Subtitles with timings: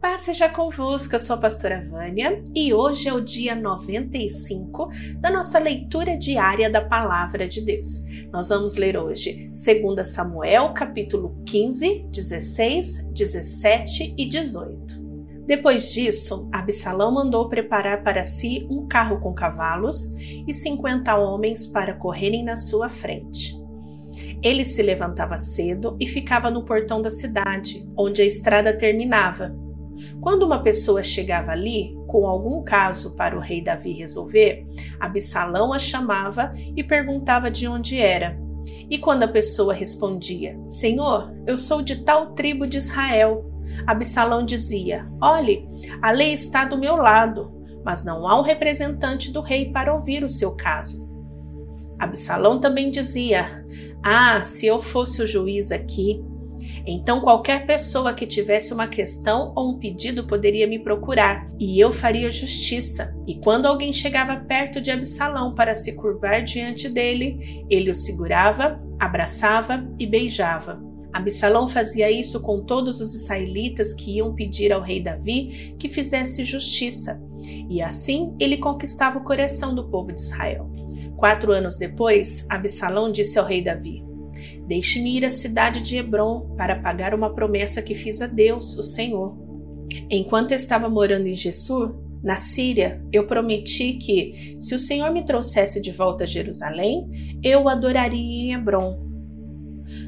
[0.00, 4.88] Paz seja convosco, eu sou a pastora Vânia e hoje é o dia 95
[5.18, 8.06] da nossa leitura diária da Palavra de Deus.
[8.32, 15.00] Nós vamos ler hoje 2 Samuel, capítulo 15, 16, 17 e 18.
[15.46, 20.14] Depois disso, Absalão mandou preparar para si um carro com cavalos
[20.48, 23.54] e 50 homens para correrem na sua frente.
[24.42, 29.54] Ele se levantava cedo e ficava no portão da cidade, onde a estrada terminava
[30.20, 34.66] quando uma pessoa chegava ali com algum caso para o rei Davi resolver,
[34.98, 38.38] Absalão a chamava e perguntava de onde era.
[38.88, 43.50] E quando a pessoa respondia: Senhor, eu sou de tal tribo de Israel,
[43.86, 45.68] Absalão dizia: Olhe,
[46.02, 47.52] a lei está do meu lado,
[47.84, 51.08] mas não há um representante do rei para ouvir o seu caso.
[51.98, 53.64] Absalão também dizia:
[54.02, 56.24] Ah, se eu fosse o juiz aqui,
[56.86, 61.92] então, qualquer pessoa que tivesse uma questão ou um pedido poderia me procurar, e eu
[61.92, 63.14] faria justiça.
[63.26, 68.80] E quando alguém chegava perto de Absalão para se curvar diante dele, ele o segurava,
[68.98, 70.82] abraçava e beijava.
[71.12, 76.44] Absalão fazia isso com todos os israelitas que iam pedir ao rei Davi que fizesse
[76.44, 77.20] justiça,
[77.68, 80.70] e assim ele conquistava o coração do povo de Israel.
[81.16, 84.04] Quatro anos depois, Absalão disse ao rei Davi:
[84.70, 88.84] Deixe-me ir à cidade de Hebron para pagar uma promessa que fiz a Deus, o
[88.84, 89.36] Senhor.
[90.08, 95.82] Enquanto estava morando em Gessur, na Síria, eu prometi que, se o Senhor me trouxesse
[95.82, 97.10] de volta a Jerusalém,
[97.42, 98.96] eu o adoraria em Hebron.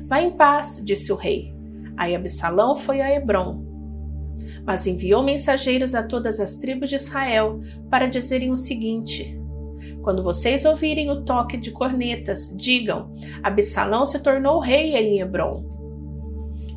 [0.06, 1.52] Vá em paz, disse o rei.
[1.96, 3.64] Aí Absalão foi a Hebron.
[4.64, 7.58] Mas enviou mensageiros a todas as tribos de Israel
[7.90, 9.41] para dizerem o seguinte:
[10.02, 15.64] quando vocês ouvirem o toque de cornetas, digam: Absalão se tornou rei em Hebron.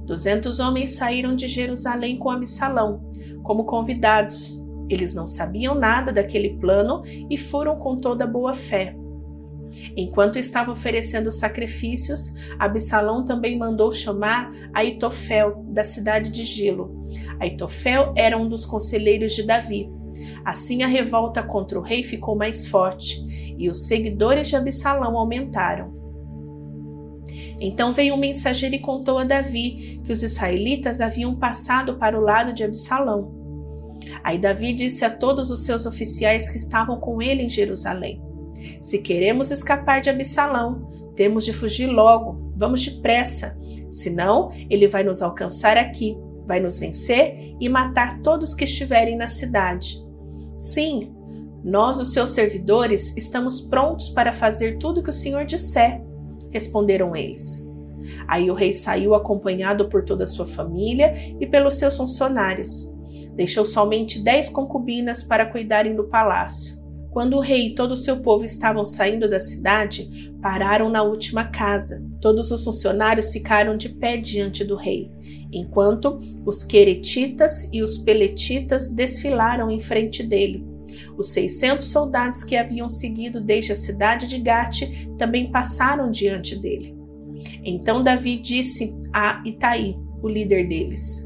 [0.05, 3.03] Duzentos homens saíram de Jerusalém com Absalão,
[3.43, 4.63] como convidados.
[4.87, 8.95] Eles não sabiam nada daquele plano e foram com toda boa fé.
[9.97, 17.05] Enquanto estava oferecendo sacrifícios, Absalão também mandou chamar Aitofel, da cidade de Gilo.
[17.39, 19.89] Aitofel era um dos conselheiros de Davi.
[20.45, 25.91] Assim a revolta contra o rei ficou mais forte e os seguidores de Absalão aumentaram.
[27.59, 32.21] Então veio um mensageiro e contou a Davi que os israelitas haviam passado para o
[32.21, 33.33] lado de Absalão.
[34.23, 38.21] Aí Davi disse a todos os seus oficiais que estavam com ele em Jerusalém:
[38.79, 43.57] Se queremos escapar de Absalão, temos de fugir logo, vamos depressa,
[43.89, 49.27] senão ele vai nos alcançar aqui, vai nos vencer e matar todos que estiverem na
[49.27, 50.04] cidade.
[50.57, 51.13] Sim,
[51.63, 56.01] nós, os seus servidores, estamos prontos para fazer tudo que o Senhor disser,
[56.51, 57.67] responderam eles.
[58.27, 62.93] Aí o rei saiu acompanhado por toda a sua família e pelos seus funcionários.
[63.33, 66.74] Deixou somente dez concubinas para cuidarem do palácio.
[67.15, 71.45] Quando o rei e todo o seu povo estavam saindo da cidade, pararam na última
[71.45, 72.05] casa.
[72.19, 75.09] Todos os funcionários ficaram de pé diante do rei,
[75.49, 80.67] enquanto os queretitas e os peletitas desfilaram em frente dele.
[81.17, 86.97] Os 600 soldados que haviam seguido desde a cidade de Gate também passaram diante dele.
[87.63, 91.25] Então Davi disse a Itaí, o líder deles: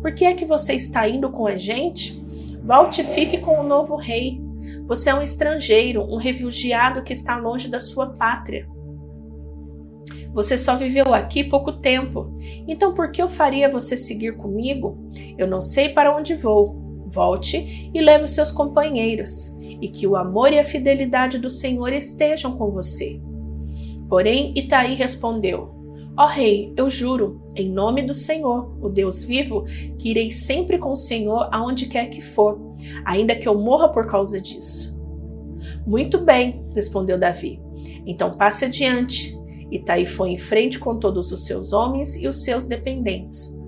[0.00, 2.24] Por que é que você está indo com a gente?
[2.64, 4.45] Volte e fique com o novo rei.
[4.86, 8.68] Você é um estrangeiro, um refugiado que está longe da sua pátria.
[10.32, 12.36] Você só viveu aqui pouco tempo,
[12.68, 15.10] então por que eu faria você seguir comigo?
[15.38, 16.84] Eu não sei para onde vou.
[17.08, 21.92] Volte e leve os seus companheiros, e que o amor e a fidelidade do Senhor
[21.92, 23.20] estejam com você.
[24.08, 25.75] Porém, Itaí respondeu:
[26.18, 29.64] Ó oh, rei, eu juro, em nome do Senhor, o Deus vivo,
[29.98, 32.58] que irei sempre com o Senhor aonde quer que for,
[33.04, 34.96] ainda que eu morra por causa disso.
[35.86, 37.60] Muito bem, respondeu Davi.
[38.06, 39.36] Então passe adiante
[39.70, 43.58] Itaí foi em frente com todos os seus homens e os seus dependentes.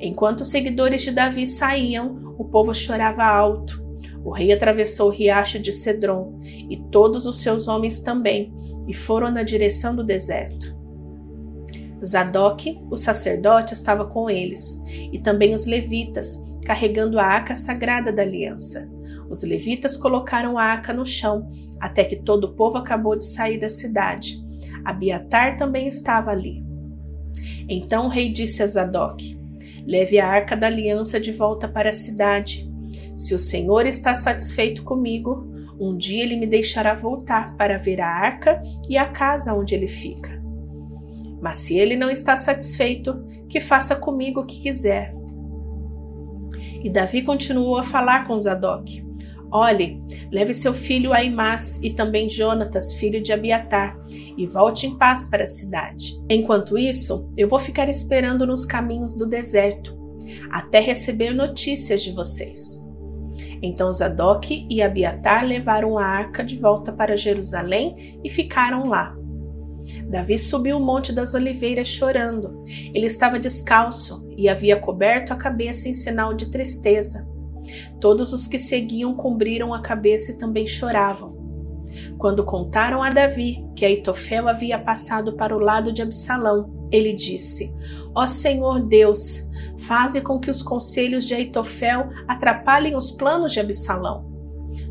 [0.00, 3.82] Enquanto os seguidores de Davi saíam, o povo chorava alto.
[4.24, 8.54] O rei atravessou o riacho de Cedron e todos os seus homens também,
[8.88, 10.81] e foram na direção do deserto.
[12.04, 14.82] Zadok, o sacerdote, estava com eles,
[15.12, 18.88] e também os levitas, carregando a arca sagrada da aliança.
[19.30, 21.48] Os levitas colocaram a arca no chão,
[21.80, 24.36] até que todo o povo acabou de sair da cidade.
[24.84, 26.64] Abiatar também estava ali.
[27.68, 29.38] Então o rei disse a Zadok:
[29.86, 32.70] Leve a arca da aliança de volta para a cidade.
[33.16, 38.08] Se o Senhor está satisfeito comigo, um dia ele me deixará voltar para ver a
[38.08, 40.41] arca e a casa onde ele fica.
[41.42, 45.12] Mas se ele não está satisfeito, que faça comigo o que quiser.
[46.84, 49.04] E Davi continuou a falar com Zadok.
[49.50, 50.00] Olhe,
[50.30, 55.42] leve seu filho Aimás e também Jonatas, filho de Abiatar, e volte em paz para
[55.42, 56.18] a cidade.
[56.30, 59.98] Enquanto isso, eu vou ficar esperando nos caminhos do deserto,
[60.50, 62.82] até receber notícias de vocês.
[63.60, 69.14] Então Zadok e Abiatar levaram a arca de volta para Jerusalém e ficaram lá.
[70.08, 72.64] Davi subiu o Monte das Oliveiras chorando.
[72.94, 77.26] Ele estava descalço e havia coberto a cabeça em sinal de tristeza.
[78.00, 81.40] Todos os que seguiam cobriram a cabeça e também choravam.
[82.18, 87.72] Quando contaram a Davi que Aitofel havia passado para o lado de Absalão, ele disse:
[88.14, 94.30] Ó Senhor Deus, faze com que os conselhos de Aitofel atrapalhem os planos de Absalão.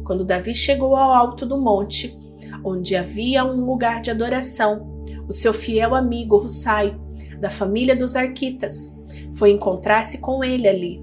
[0.04, 2.16] Quando Davi chegou ao alto do monte,
[2.64, 7.00] onde havia um lugar de adoração, o seu fiel amigo Hussai,
[7.40, 8.96] da família dos Arquitas,
[9.34, 11.02] foi encontrar-se com ele ali.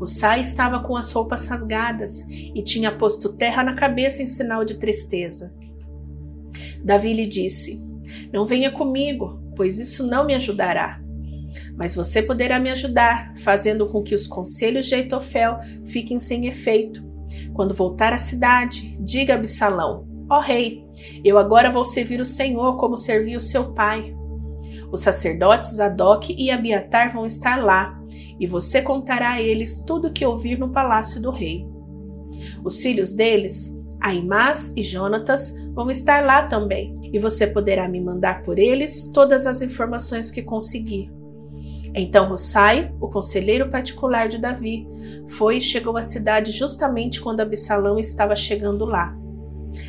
[0.00, 4.74] Hussai estava com as roupas rasgadas e tinha posto terra na cabeça em sinal de
[4.78, 5.54] tristeza.
[6.84, 7.82] Davi lhe disse:
[8.32, 11.00] Não venha comigo, pois isso não me ajudará.
[11.76, 17.06] Mas você poderá me ajudar, fazendo com que os conselhos de Aitofel fiquem sem efeito.
[17.52, 20.86] Quando voltar à cidade, diga a Absalão: Ó oh, rei,
[21.24, 24.14] eu agora vou servir o Senhor como servi o seu pai.
[24.92, 27.98] Os sacerdotes Zadok e Abiatar vão estar lá,
[28.38, 31.66] e você contará a eles tudo o que ouvir no palácio do rei.
[32.62, 38.42] Os filhos deles, Aimás e Jonatas, vão estar lá também, e você poderá me mandar
[38.42, 41.10] por eles todas as informações que conseguir.
[41.94, 44.86] Então Hussai, o conselheiro particular de Davi,
[45.26, 49.16] foi e chegou à cidade justamente quando Absalão estava chegando lá.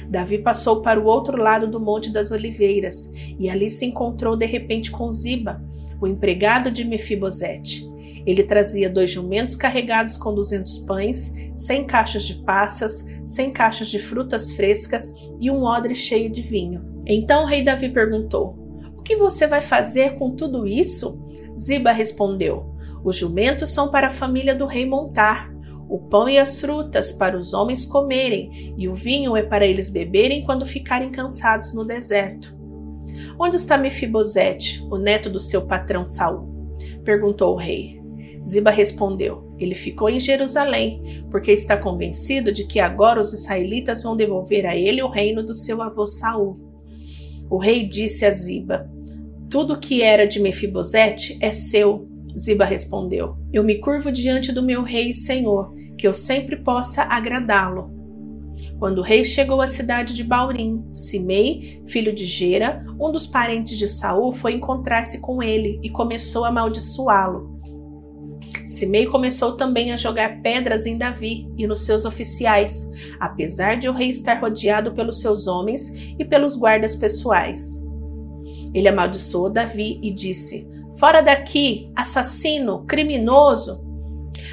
[0.07, 4.45] Davi passou para o outro lado do Monte das Oliveiras e ali se encontrou de
[4.45, 5.63] repente com Ziba,
[6.01, 7.89] o empregado de Mefibosete.
[8.25, 13.99] Ele trazia dois jumentos carregados com duzentos pães, cem caixas de passas, cem caixas de
[13.99, 17.01] frutas frescas e um odre cheio de vinho.
[17.05, 18.55] Então o rei Davi perguntou:
[18.97, 21.19] O que você vai fazer com tudo isso?
[21.57, 25.51] Ziba respondeu: Os jumentos são para a família do rei montar
[25.89, 29.89] o pão e as frutas para os homens comerem, e o vinho é para eles
[29.89, 32.55] beberem quando ficarem cansados no deserto.
[33.39, 36.47] Onde está Mefibosete, o neto do seu patrão Saul?
[37.03, 37.99] perguntou o rei.
[38.47, 44.15] Ziba respondeu: Ele ficou em Jerusalém, porque está convencido de que agora os israelitas vão
[44.15, 46.59] devolver a ele o reino do seu avô Saul.
[47.49, 48.89] O rei disse a Ziba:
[49.49, 54.83] Tudo que era de Mefibosete é seu, Ziba respondeu: Eu me curvo diante do meu
[54.83, 57.97] rei e senhor, que eu sempre possa agradá-lo.
[58.77, 63.77] Quando o rei chegou à cidade de Baurim, Simei, filho de Gera, um dos parentes
[63.77, 67.59] de Saul, foi encontrar-se com ele e começou a amaldiçoá-lo.
[68.65, 72.87] Simei começou também a jogar pedras em Davi e nos seus oficiais,
[73.19, 77.83] apesar de o rei estar rodeado pelos seus homens e pelos guardas pessoais.
[78.73, 80.67] Ele amaldiçoou Davi e disse:
[80.99, 83.81] Fora daqui, assassino, criminoso.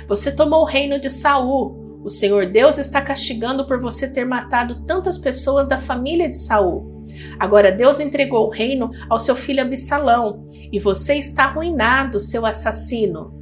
[0.07, 2.01] Você tomou o reino de Saul.
[2.05, 7.05] O Senhor Deus está castigando por você ter matado tantas pessoas da família de Saul.
[7.37, 13.35] Agora Deus entregou o reino ao seu filho Absalão, e você está arruinado, seu assassino.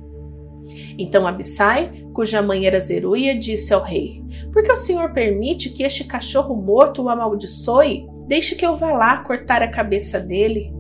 [0.99, 5.83] Então Abissai, cuja mãe era Zeruia, disse ao rei: Por que o Senhor permite que
[5.83, 8.07] este cachorro morto o amaldiçoe?
[8.27, 10.73] Deixe que eu vá lá cortar a cabeça dele.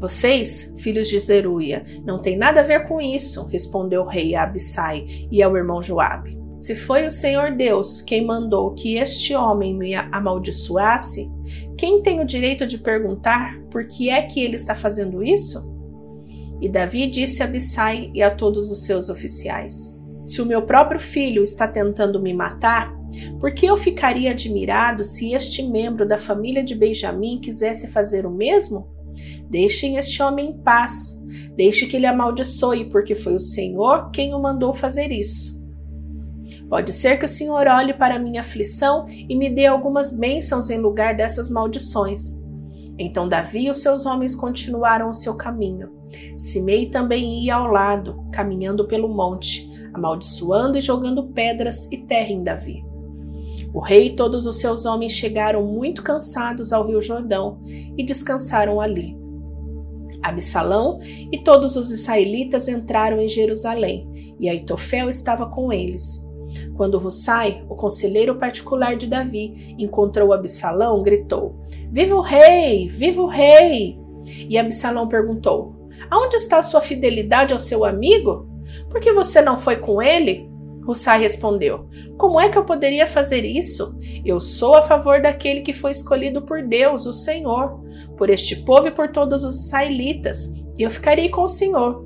[0.00, 4.42] Vocês, filhos de Zeruia, não tem nada a ver com isso, respondeu o rei a
[4.42, 6.38] Abissai e ao irmão Joabe.
[6.58, 11.30] Se foi o Senhor Deus quem mandou que este homem me amaldiçoasse,
[11.76, 15.74] quem tem o direito de perguntar por que é que ele está fazendo isso?
[16.60, 21.00] E Davi disse a Abissai e a todos os seus oficiais: Se o meu próprio
[21.00, 22.94] filho está tentando me matar,
[23.40, 28.30] por que eu ficaria admirado se este membro da família de Benjamim quisesse fazer o
[28.30, 28.93] mesmo?
[29.48, 31.22] Deixem este homem em paz.
[31.56, 35.62] Deixe que ele amaldiçoe, porque foi o Senhor quem o mandou fazer isso.
[36.68, 40.78] Pode ser que o Senhor olhe para minha aflição e me dê algumas bênçãos em
[40.78, 42.44] lugar dessas maldições.
[42.98, 45.90] Então Davi e os seus homens continuaram o seu caminho.
[46.36, 52.42] Simei também ia ao lado, caminhando pelo monte, amaldiçoando e jogando pedras e terra em
[52.42, 52.93] Davi.
[53.74, 57.60] O rei e todos os seus homens chegaram muito cansados ao rio Jordão
[57.98, 59.18] e descansaram ali.
[60.22, 61.00] Absalão
[61.32, 66.24] e todos os israelitas entraram em Jerusalém, e Aitofel estava com eles.
[66.76, 71.56] Quando Hussai, o conselheiro particular de Davi, encontrou Absalão, gritou:
[71.90, 72.88] Viva o rei!
[72.88, 73.98] Viva o rei!
[74.48, 75.74] E Absalão perguntou:
[76.08, 78.48] Aonde está a sua fidelidade ao seu amigo?
[78.88, 80.48] Por que você não foi com ele?
[80.86, 81.88] Hussai respondeu:
[82.18, 83.98] Como é que eu poderia fazer isso?
[84.24, 87.80] Eu sou a favor daquele que foi escolhido por Deus, o Senhor,
[88.16, 90.46] por este povo e por todos os israelitas,
[90.78, 92.04] e eu ficarei com o Senhor.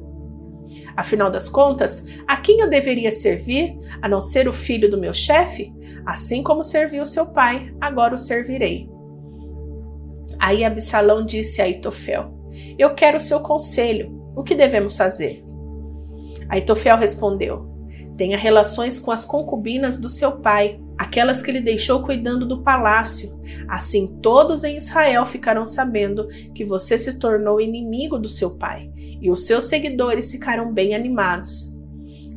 [0.97, 5.13] Afinal das contas, a quem eu deveria servir, a não ser o filho do meu
[5.13, 5.73] chefe?
[6.05, 8.89] Assim como servi o seu pai, agora o servirei.
[10.39, 12.33] Aí Absalão disse a Aitofel:
[12.79, 14.17] Eu quero o seu conselho.
[14.37, 15.43] O que devemos fazer?
[16.49, 17.78] Aitofel respondeu:
[18.19, 23.41] Tenha relações com as concubinas do seu pai, aquelas que ele deixou cuidando do palácio.
[23.69, 29.31] Assim todos em Israel ficarão sabendo que você se tornou inimigo do seu pai, e
[29.31, 31.79] os seus seguidores ficaram bem animados.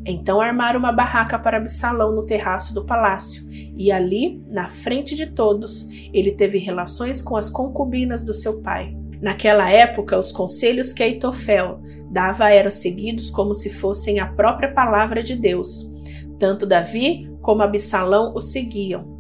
[0.05, 5.25] Então armaram uma barraca para Absalão no terraço do palácio, e ali, na frente de
[5.25, 8.95] todos, ele teve relações com as concubinas do seu pai.
[9.21, 15.21] Naquela época, os conselhos que Aitofel dava eram seguidos como se fossem a própria palavra
[15.21, 15.91] de Deus.
[16.39, 19.19] Tanto Davi como Absalão o seguiam.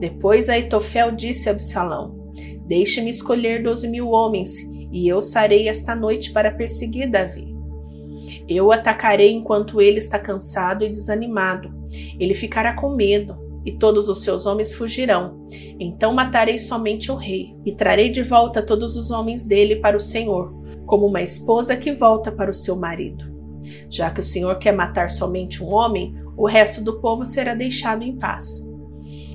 [0.00, 2.32] Depois Aitofel disse a Absalão:
[2.66, 4.58] Deixe-me escolher doze mil homens,
[4.92, 7.54] e eu sarei esta noite para perseguir Davi.
[8.48, 11.72] Eu o atacarei enquanto ele está cansado e desanimado.
[12.18, 15.44] Ele ficará com medo e todos os seus homens fugirão.
[15.80, 20.00] Então matarei somente o rei, e trarei de volta todos os homens dele para o
[20.00, 20.54] Senhor,
[20.86, 23.34] como uma esposa que volta para o seu marido.
[23.90, 28.04] Já que o Senhor quer matar somente um homem, o resto do povo será deixado
[28.04, 28.72] em paz.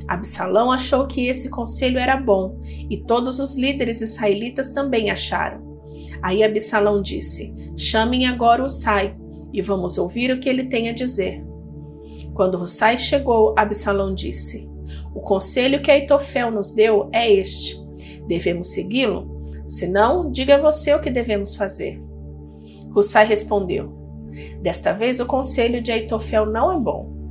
[0.07, 2.57] Absalão achou que esse conselho era bom,
[2.89, 5.81] e todos os líderes israelitas também acharam.
[6.21, 9.13] Aí Absalão disse: Chamem agora o Sai,
[9.51, 11.50] e vamos ouvir o que ele tem a dizer.
[12.33, 14.69] Quando Hussai chegou, Absalão disse:
[15.13, 17.77] O conselho que Aitofel nos deu é este:
[18.27, 19.41] devemos segui-lo?
[19.67, 22.01] Se não, diga você o que devemos fazer.
[22.95, 23.93] Hussai respondeu:
[24.61, 27.21] Desta vez o conselho de Aitofel não é bom.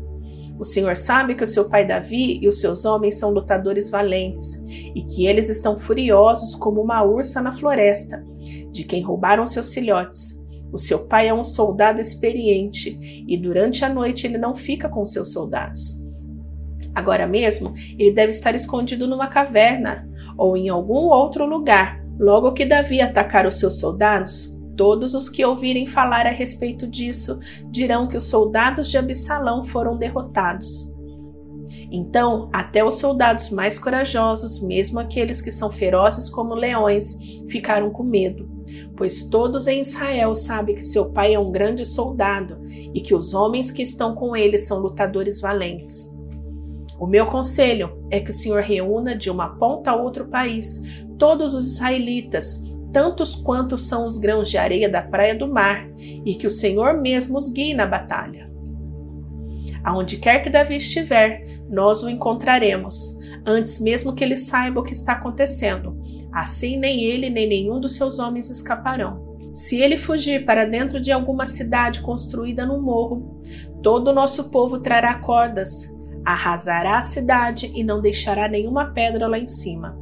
[0.58, 4.62] O Senhor sabe que o seu pai Davi e os seus homens são lutadores valentes
[4.94, 8.22] e que eles estão furiosos como uma ursa na floresta,
[8.70, 10.39] de quem roubaram seus filhotes.
[10.72, 15.04] O seu pai é um soldado experiente e durante a noite ele não fica com
[15.04, 16.04] seus soldados.
[16.94, 22.00] Agora mesmo, ele deve estar escondido numa caverna ou em algum outro lugar.
[22.18, 27.38] Logo que Davi atacar os seus soldados, todos os que ouvirem falar a respeito disso
[27.70, 30.94] dirão que os soldados de Absalão foram derrotados.
[31.90, 37.16] Então, até os soldados mais corajosos, mesmo aqueles que são ferozes como leões,
[37.48, 38.49] ficaram com medo,
[38.96, 43.34] pois todos em Israel sabem que seu pai é um grande soldado e que os
[43.34, 46.16] homens que estão com ele são lutadores valentes.
[46.98, 51.54] O meu conselho é que o Senhor reúna de uma ponta a outro país todos
[51.54, 52.62] os israelitas,
[52.92, 57.00] tantos quantos são os grãos de areia da praia do mar, e que o Senhor
[57.00, 58.50] mesmo os guie na batalha.
[59.82, 64.92] Aonde quer que Davi estiver, nós o encontraremos, antes mesmo que ele saiba o que
[64.92, 66.00] está acontecendo.
[66.32, 69.30] Assim, nem ele nem nenhum dos seus homens escaparão.
[69.52, 73.40] Se ele fugir para dentro de alguma cidade construída no morro,
[73.82, 75.92] todo o nosso povo trará cordas,
[76.24, 79.98] arrasará a cidade e não deixará nenhuma pedra lá em cima.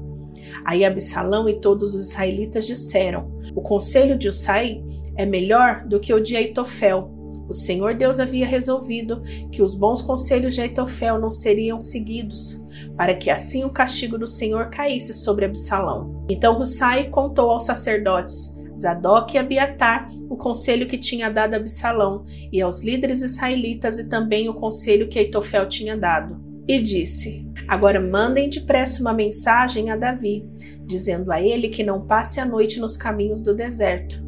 [0.64, 4.83] Aí Absalão e todos os israelitas disseram: O conselho de Usai
[5.16, 7.11] é melhor do que o de Aitofel,
[7.49, 12.64] o Senhor Deus havia resolvido que os bons conselhos de Aitofel não seriam seguidos,
[12.97, 16.26] para que assim o castigo do Senhor caísse sobre Absalão.
[16.28, 22.61] Então Hussai contou aos sacerdotes Zadok e Abiatar o conselho que tinha dado Absalão e
[22.61, 26.38] aos líderes israelitas e também o conselho que Aitofel tinha dado.
[26.69, 30.45] E disse: Agora mandem depressa uma mensagem a Davi,
[30.87, 34.27] dizendo a ele que não passe a noite nos caminhos do deserto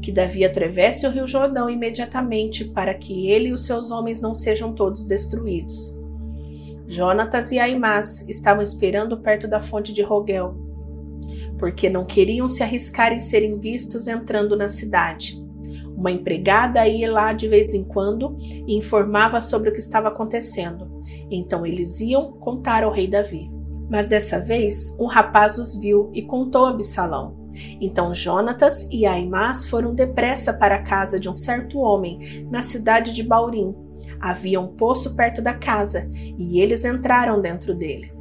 [0.00, 4.34] que Davi atravesse o rio Jordão imediatamente para que ele e os seus homens não
[4.34, 5.98] sejam todos destruídos.
[6.86, 10.56] Jonatas e Aimás estavam esperando perto da fonte de Rogel,
[11.58, 15.36] porque não queriam se arriscar em serem vistos entrando na cidade.
[15.98, 21.02] Uma empregada ia lá de vez em quando e informava sobre o que estava acontecendo.
[21.28, 23.50] Então eles iam contar ao rei Davi.
[23.90, 27.47] Mas dessa vez, um rapaz os viu e contou a Absalão.
[27.80, 33.12] Então Jonatas e Aimás foram depressa para a casa de um certo homem, na cidade
[33.12, 33.74] de Baurim.
[34.20, 38.12] Havia um poço perto da casa, e eles entraram dentro dele.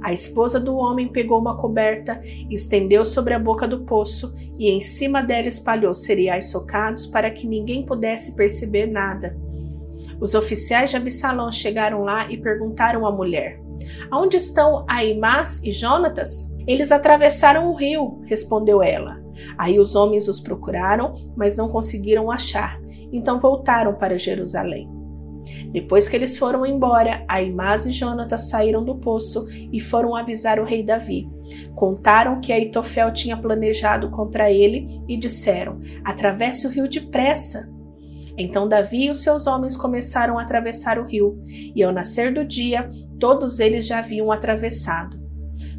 [0.00, 4.80] A esposa do homem pegou uma coberta, estendeu sobre a boca do poço e em
[4.80, 9.36] cima dela espalhou cereais socados para que ninguém pudesse perceber nada.
[10.20, 13.60] Os oficiais de Absalão chegaram lá e perguntaram à mulher:
[14.10, 16.54] Aonde estão Aimás e Jonatas?
[16.66, 19.22] Eles atravessaram o rio, respondeu ela.
[19.56, 22.78] Aí os homens os procuraram, mas não conseguiram achar.
[23.12, 24.98] Então voltaram para Jerusalém.
[25.72, 30.64] Depois que eles foram embora, Aimás e Jonatas saíram do poço e foram avisar o
[30.64, 31.28] rei Davi.
[31.74, 37.70] Contaram que Aitofel tinha planejado contra ele e disseram: Atravesse o rio depressa.
[38.38, 41.42] Então Davi e os seus homens começaram a atravessar o rio,
[41.74, 45.18] e ao nascer do dia, todos eles já haviam atravessado.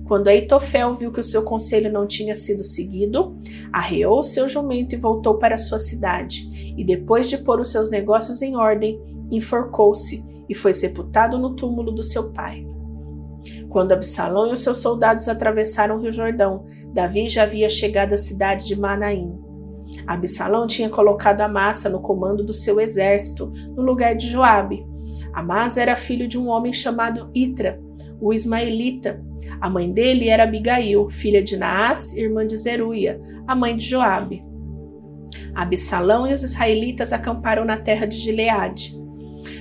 [0.05, 3.37] Quando Aitofel viu que o seu conselho não tinha sido seguido,
[3.71, 8.41] arreou seu jumento e voltou para sua cidade, e depois de pôr os seus negócios
[8.41, 8.99] em ordem,
[9.31, 12.65] enforcou-se e foi sepultado no túmulo do seu pai.
[13.69, 18.17] Quando Absalão e os seus soldados atravessaram o Rio Jordão, Davi já havia chegado à
[18.17, 19.37] cidade de Manaim.
[20.05, 24.85] Absalão tinha colocado Amasa no comando do seu exército, no lugar de Joabe.
[25.33, 27.79] Amasa era filho de um homem chamado Itra,
[28.19, 29.23] o ismaelita.
[29.61, 34.43] A mãe dele era Abigail, filha de Naás, irmã de Zeruia, a mãe de Joabe.
[35.53, 38.97] Absalão e os israelitas acamparam na terra de Gileade.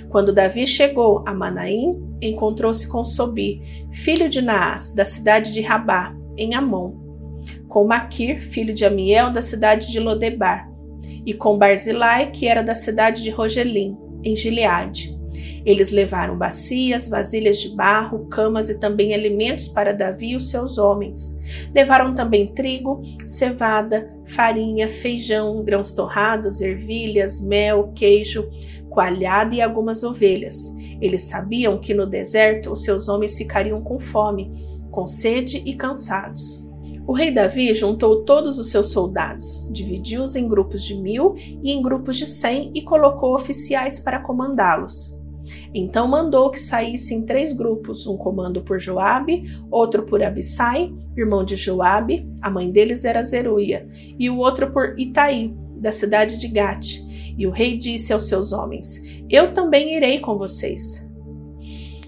[0.09, 3.61] Quando Davi chegou a Manaim, encontrou-se com Sobi,
[3.93, 7.08] filho de Naás, da cidade de Rabá, em Amon,
[7.69, 10.69] com Maquir, filho de Amiel, da cidade de Lodebar,
[11.25, 15.19] e com Barzilai, que era da cidade de Rogelim, em Gileade.
[15.65, 20.79] Eles levaram bacias, vasilhas de barro, camas e também alimentos para Davi e os seus
[20.79, 21.37] homens.
[21.75, 28.49] Levaram também trigo, cevada, farinha, feijão, grãos torrados, ervilhas, mel, queijo,
[28.89, 30.75] coalhada e algumas ovelhas.
[31.01, 34.51] Eles sabiam que no deserto os seus homens ficariam com fome,
[34.91, 36.68] com sede e cansados.
[37.09, 41.81] O rei Davi juntou todos os seus soldados, dividiu-os em grupos de mil e em
[41.81, 45.19] grupos de cem e colocou oficiais para comandá-los.
[45.73, 51.57] Então mandou que saíssem três grupos, um comando por Joabe, outro por Abissai, irmão de
[51.57, 53.89] Joabe, a mãe deles era Zeruia,
[54.19, 56.99] e o outro por Itaí, da cidade de Gate.
[57.39, 59.01] E o rei disse aos seus homens:
[59.31, 61.09] Eu também irei com vocês.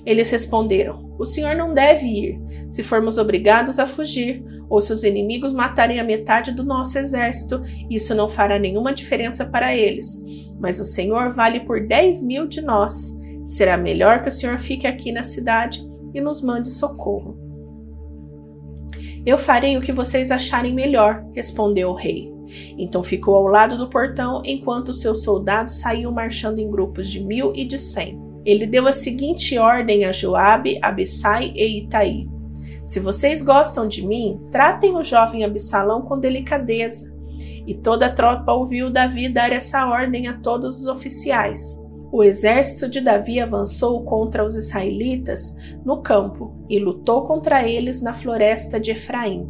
[0.04, 5.02] Eles responderam: O senhor não deve ir, se formos obrigados a fugir, ou se os
[5.02, 10.48] inimigos matarem a metade do nosso exército, isso não fará nenhuma diferença para eles.
[10.60, 13.18] Mas o senhor vale por dez mil de nós.
[13.44, 17.36] Será melhor que o senhor fique aqui na cidade e nos mande socorro.
[19.26, 22.32] Eu farei o que vocês acharem melhor, respondeu o rei.
[22.78, 27.52] Então ficou ao lado do portão enquanto seus soldados saíam marchando em grupos de mil
[27.54, 28.18] e de cem.
[28.44, 32.26] Ele deu a seguinte ordem a Joabe, Abissai e Itaí:
[32.90, 37.14] Se vocês gostam de mim, tratem o jovem Absalão com delicadeza.
[37.64, 41.80] E toda a tropa ouviu Davi dar essa ordem a todos os oficiais.
[42.10, 48.12] O exército de Davi avançou contra os israelitas no campo e lutou contra eles na
[48.12, 49.48] floresta de Efraim.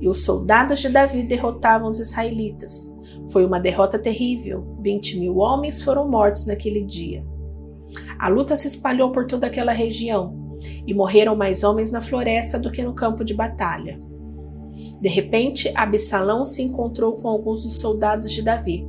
[0.00, 2.90] E os soldados de Davi derrotavam os israelitas.
[3.30, 4.78] Foi uma derrota terrível.
[4.80, 7.26] Vinte mil homens foram mortos naquele dia.
[8.18, 10.43] A luta se espalhou por toda aquela região
[10.86, 14.00] e morreram mais homens na floresta do que no campo de batalha.
[15.00, 18.86] De repente, Absalão se encontrou com alguns dos soldados de Davi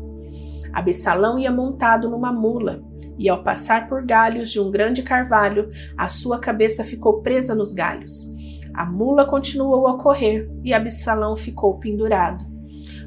[0.76, 2.84] Absalão ia montado numa mula,
[3.18, 7.72] e ao passar por galhos de um grande carvalho, a sua cabeça ficou presa nos
[7.72, 8.30] galhos.
[8.74, 12.44] A mula continuou a correr e Absalão ficou pendurado.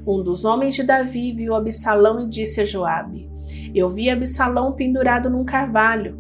[0.07, 3.31] Um dos homens de Davi viu Absalão e disse a Joabe:
[3.75, 6.19] Eu vi Absalão pendurado num carvalho.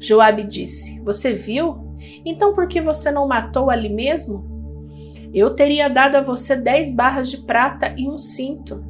[0.00, 1.86] Joabe disse: Você viu?
[2.24, 4.46] Então por que você não matou ali mesmo?
[5.32, 8.84] Eu teria dado a você dez barras de prata e um cinto.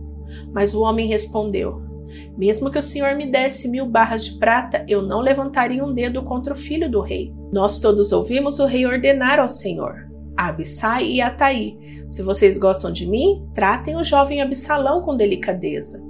[0.53, 1.89] Mas o homem respondeu:
[2.37, 6.23] mesmo que o Senhor me desse mil barras de prata, eu não levantaria um dedo
[6.23, 7.33] contra o filho do rei.
[7.53, 10.09] Nós todos ouvimos o rei ordenar ao Senhor.
[10.37, 11.77] Abissai e Ataí,
[12.09, 16.07] se vocês gostam de mim, tratem o jovem Absalão com delicadeza.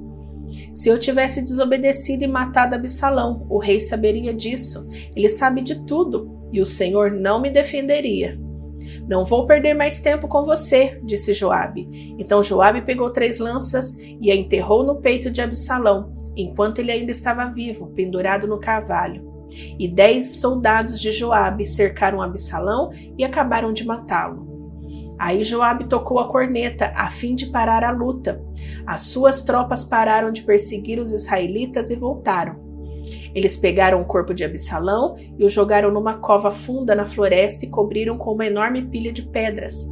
[0.72, 4.87] Se eu tivesse desobedecido e matado Absalão, o rei saberia disso.
[5.16, 8.38] Ele sabe de tudo, e o Senhor não me defenderia.
[9.08, 12.14] Não vou perder mais tempo com você, disse Joabe.
[12.18, 17.11] Então Joabe pegou três lanças e a enterrou no peito de Absalão, enquanto ele ainda
[17.11, 19.46] estava vivo, pendurado no cavalo.
[19.78, 24.46] E dez soldados de Joabe cercaram Absalão e acabaram de matá-lo.
[25.18, 28.40] Aí Joabe tocou a corneta a fim de parar a luta.
[28.87, 32.67] As suas tropas pararam de perseguir os israelitas e voltaram.
[33.35, 37.71] Eles pegaram o corpo de Absalão e o jogaram numa cova funda na floresta e
[37.71, 39.88] cobriram com uma enorme pilha de pedras.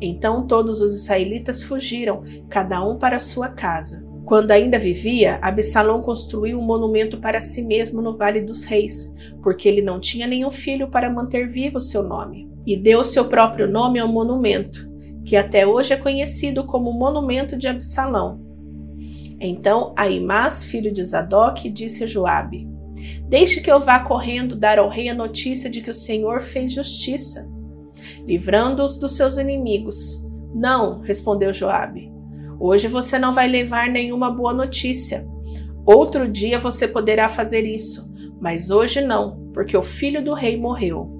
[0.00, 4.04] Então todos os israelitas fugiram, cada um para sua casa.
[4.24, 9.68] Quando ainda vivia, Absalão construiu um monumento para si mesmo no Vale dos Reis, porque
[9.68, 12.50] ele não tinha nenhum filho para manter vivo seu nome.
[12.64, 14.88] E deu seu próprio nome ao monumento,
[15.24, 18.40] que até hoje é conhecido como Monumento de Absalão.
[19.40, 22.71] Então Aimás, filho de Zadok, disse a Joabe:
[23.28, 26.72] Deixe que eu vá correndo dar ao rei a notícia de que o Senhor fez
[26.72, 27.48] justiça,
[28.26, 30.26] livrando-os dos seus inimigos.
[30.54, 32.12] Não, respondeu Joabe.
[32.60, 35.26] Hoje você não vai levar nenhuma boa notícia.
[35.84, 38.08] Outro dia você poderá fazer isso,
[38.40, 41.10] mas hoje não, porque o filho do rei morreu.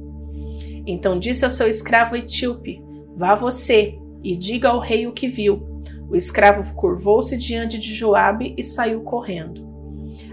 [0.86, 2.82] Então disse ao seu escravo etíope:
[3.16, 5.66] Vá você e diga ao rei o que viu.
[6.08, 9.66] O escravo curvou-se diante de Joabe e saiu correndo.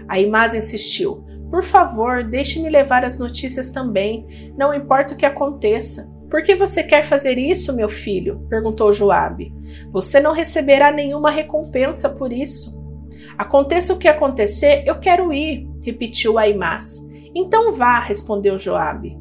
[0.06, 4.52] Aimás insistiu: Por favor, deixe-me levar as notícias também.
[4.56, 6.08] Não importa o que aconteça.
[6.30, 8.46] Por que você quer fazer isso, meu filho?
[8.48, 9.52] perguntou Joabe.
[9.90, 12.80] Você não receberá nenhuma recompensa por isso.
[13.36, 17.04] Aconteça o que acontecer, eu quero ir, repetiu Aimás.
[17.34, 19.18] Então vá, respondeu Joabe.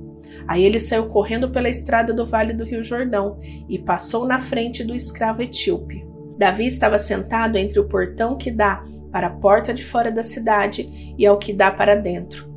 [0.48, 4.84] Aí ele saiu correndo pela estrada do vale do Rio Jordão e passou na frente
[4.84, 6.09] do escravo etíope.
[6.40, 11.14] Davi estava sentado entre o portão que dá para a porta de fora da cidade
[11.18, 12.48] e ao que dá para dentro.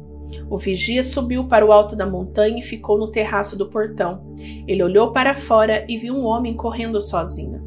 [0.48, 4.32] O vigia subiu para o alto da montanha e ficou no terraço do portão.
[4.68, 7.60] Ele olhou para fora e viu um homem correndo sozinho.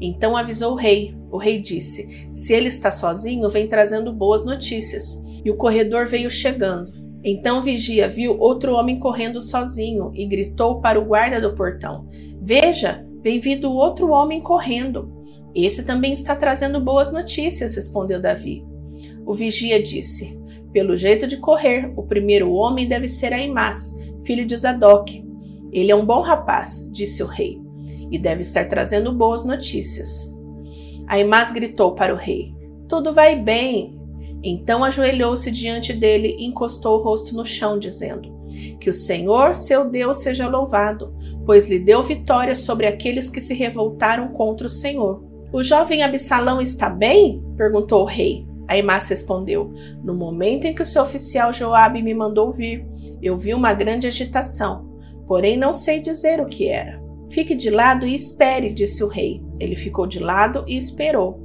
[0.00, 1.14] Então avisou o rei.
[1.30, 5.22] O rei disse: Se ele está sozinho, vem trazendo boas notícias.
[5.44, 6.90] E o corredor veio chegando.
[7.22, 12.08] Então o vigia viu outro homem correndo sozinho e gritou para o guarda do portão:
[12.40, 15.12] Veja, vem vindo outro homem correndo.
[15.54, 18.64] Esse também está trazendo boas notícias, respondeu Davi.
[19.24, 24.56] O vigia disse: pelo jeito de correr, o primeiro homem deve ser Aimás, filho de
[24.56, 25.22] Zadok.
[25.70, 27.60] Ele é um bom rapaz, disse o rei,
[28.10, 30.34] e deve estar trazendo boas notícias.
[31.06, 32.54] Aimás gritou para o rei:
[32.88, 34.00] Tudo vai bem.
[34.42, 38.31] Então ajoelhou-se diante dele e encostou o rosto no chão, dizendo:
[38.80, 41.14] Que o Senhor, seu Deus, seja louvado,
[41.46, 45.24] pois lhe deu vitória sobre aqueles que se revoltaram contra o Senhor.
[45.52, 47.42] O jovem Absalão está bem?
[47.56, 48.46] perguntou o rei.
[48.66, 52.86] Aimás respondeu: No momento em que o seu oficial Joabe me mandou vir,
[53.20, 57.02] eu vi uma grande agitação, porém não sei dizer o que era.
[57.30, 59.42] Fique de lado e espere, disse o rei.
[59.60, 61.40] Ele ficou de lado e esperou.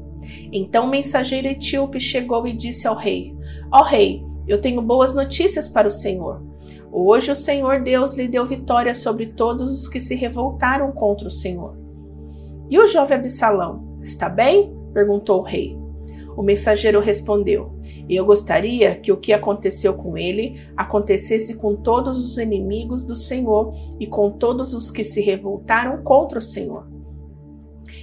[0.51, 3.35] Então o mensageiro etíope chegou e disse ao rei:
[3.71, 6.46] Ó oh, rei, eu tenho boas notícias para o Senhor.
[6.91, 11.31] Hoje o Senhor Deus lhe deu vitória sobre todos os que se revoltaram contra o
[11.31, 11.77] Senhor.
[12.69, 14.75] E o jovem Absalão, está bem?
[14.93, 15.77] perguntou o rei.
[16.35, 22.37] O mensageiro respondeu: Eu gostaria que o que aconteceu com ele acontecesse com todos os
[22.37, 26.87] inimigos do Senhor e com todos os que se revoltaram contra o Senhor.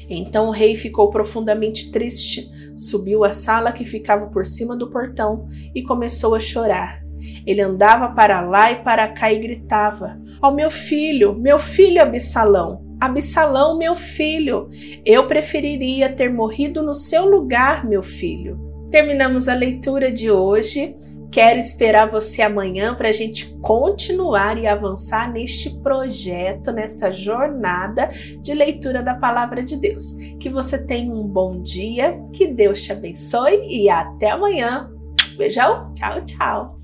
[0.09, 5.47] Então o rei ficou profundamente triste, subiu à sala que ficava por cima do portão
[5.75, 7.04] e começou a chorar.
[7.47, 12.03] Ele andava para lá e para cá e gritava: Ó oh, meu filho, meu filho
[12.03, 12.85] Absalão!
[13.01, 14.69] Absalão, meu filho,
[15.05, 18.59] eu preferiria ter morrido no seu lugar, meu filho.
[18.91, 20.97] Terminamos a leitura de hoje.
[21.31, 28.09] Quero esperar você amanhã para a gente continuar e avançar neste projeto, nesta jornada
[28.41, 30.13] de leitura da Palavra de Deus.
[30.39, 34.89] Que você tenha um bom dia, que Deus te abençoe e até amanhã.
[35.37, 36.84] Beijão, tchau, tchau.